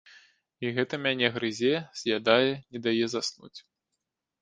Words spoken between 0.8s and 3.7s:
мяне грызе, з'ядае, не дае заснуць.